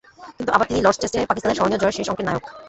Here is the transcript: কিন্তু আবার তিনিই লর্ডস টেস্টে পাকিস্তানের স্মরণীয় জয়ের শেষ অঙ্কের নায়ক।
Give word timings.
কিন্তু 0.37 0.51
আবার 0.55 0.67
তিনিই 0.69 0.85
লর্ডস 0.85 0.99
টেস্টে 1.01 1.29
পাকিস্তানের 1.29 1.57
স্মরণীয় 1.57 1.81
জয়ের 1.81 1.97
শেষ 1.97 2.07
অঙ্কের 2.11 2.25
নায়ক। 2.27 2.43